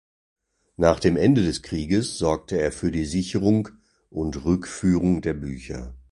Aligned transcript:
Nach 0.77 0.99
dem 0.99 1.15
Ende 1.15 1.43
des 1.43 1.61
Krieges 1.61 2.17
sorgte 2.17 2.59
er 2.59 2.71
für 2.71 2.89
die 2.91 3.05
Sicherung 3.05 3.69
und 4.09 4.43
Rückführung 4.45 5.21
der 5.21 5.35
Bücher. 5.35 5.93